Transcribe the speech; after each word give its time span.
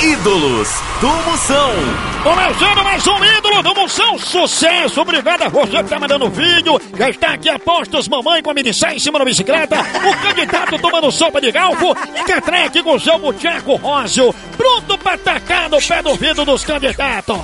Ídolos 0.00 0.68
do 1.00 1.08
Moção. 1.08 1.72
Começando 2.22 2.84
mais 2.84 3.06
um 3.06 3.24
ídolo 3.24 3.62
do 3.62 3.74
Moção, 3.74 4.18
sucesso! 4.18 5.00
Obrigado 5.00 5.42
a 5.42 5.48
você 5.48 5.82
que 5.82 5.88
tá 5.88 5.98
mandando 5.98 6.28
vídeo. 6.28 6.80
Já 6.96 7.08
está 7.08 7.34
aqui 7.34 7.48
a 7.48 7.58
postos 7.58 8.06
mamãe 8.06 8.42
com 8.42 8.50
a 8.50 8.54
minissaia 8.54 8.94
em 8.96 8.98
cima 8.98 9.18
da 9.18 9.24
bicicleta. 9.24 9.76
O 9.80 10.16
candidato 10.22 10.78
tomando 10.78 11.10
sopa 11.10 11.40
de 11.40 11.50
galfo. 11.50 11.96
E 12.14 12.24
Catrec 12.24 12.82
com 12.82 12.94
o 12.94 13.00
seu 13.00 13.18
bucheco 13.18 13.76
róseo. 13.76 14.34
Pronto 14.56 14.98
pra 14.98 15.14
atacar 15.14 15.70
no 15.70 15.80
pé 15.80 16.02
do 16.02 16.14
vidro 16.14 16.44
dos 16.44 16.64
candidatos. 16.64 17.36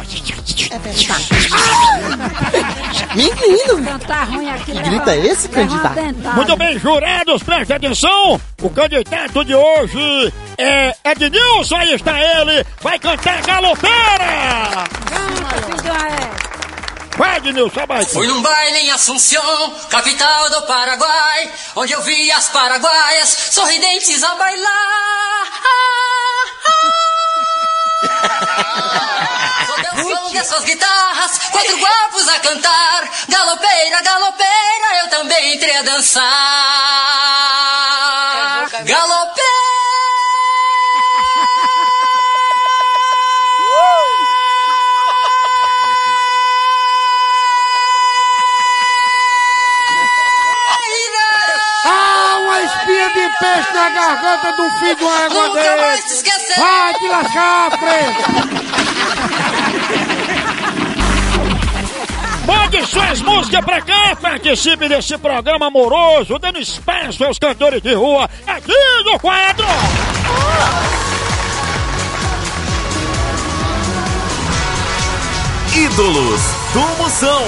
Menino! 3.14 3.84
Cantar 3.84 4.28
ruim 4.28 4.48
aqui. 4.48 4.72
Que 4.72 4.82
grito 4.82 5.10
é 5.10 5.18
esse, 5.26 5.48
candidato? 5.48 6.34
Muito 6.34 6.56
bem, 6.56 6.78
jurados, 6.78 7.42
preste 7.42 7.72
atenção. 7.72 8.40
O 8.62 8.70
candidato 8.70 9.44
de 9.44 9.54
hoje 9.54 10.32
é 10.62 10.94
Ednilson, 11.04 11.76
aí 11.76 11.94
está 11.94 12.18
ele. 12.20 12.64
Vai 12.80 12.98
cantar 12.98 13.42
galopeira. 13.42 14.88
Vai, 17.16 17.36
Ednilson, 17.36 17.86
vai. 17.86 18.04
Fui 18.06 18.26
num 18.26 18.40
baile 18.40 18.78
em 18.78 18.90
Assunção, 18.90 19.74
capital 19.90 20.50
do 20.50 20.62
Paraguai, 20.62 21.52
onde 21.76 21.92
eu 21.92 22.00
vi 22.02 22.30
as 22.32 22.48
paraguaias 22.48 23.28
sorridentes 23.50 24.22
a 24.22 24.34
bailar. 24.36 25.46
Sob 29.66 29.82
o 30.00 30.16
som 30.16 30.32
dessas 30.32 30.64
guitarras, 30.64 31.38
quatro 31.50 31.76
guapos 31.78 32.28
a 32.28 32.38
cantar. 32.40 33.10
Galopeira, 33.28 34.02
galopeira, 34.02 34.98
eu 35.02 35.10
também 35.10 35.54
entrei 35.56 35.76
a 35.76 35.82
dançar. 35.82 36.22
Galopeira. 38.84 39.31
Peixe 53.38 53.72
na 53.74 53.88
garganta 53.90 54.52
do 54.56 54.70
filho 54.78 54.96
de 54.96 55.04
uma 55.04 55.22
égua 55.22 55.48
Nunca 55.48 55.76
mais 55.76 56.00
te 56.00 56.02
desse. 56.02 56.14
esquecer. 56.16 56.60
Vai 56.60 56.94
te 56.94 57.08
lascar, 57.08 57.70
preto. 57.78 58.22
Mande 62.46 62.86
suas 62.86 63.22
músicas 63.22 63.64
pra 63.64 63.80
cá, 63.80 64.16
participe 64.20 64.88
desse 64.88 65.16
programa 65.16 65.66
amoroso, 65.66 66.38
dando 66.38 66.58
espaço 66.58 67.24
aos 67.24 67.38
cantores 67.38 67.80
de 67.80 67.94
rua, 67.94 68.28
aqui 68.46 68.72
no 69.04 69.18
quadro! 69.20 69.66
Ídolos 75.74 76.40
do 76.74 76.80
Moção. 77.02 77.42